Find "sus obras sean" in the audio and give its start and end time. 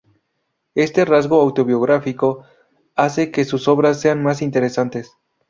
3.45-4.23